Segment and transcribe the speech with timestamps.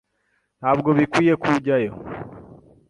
[0.59, 1.93] Ntabwo bikwiye kujyayo.